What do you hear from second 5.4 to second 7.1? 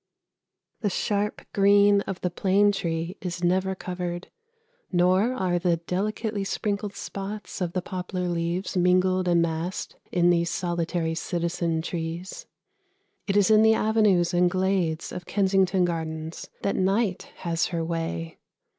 the delicately sprinkled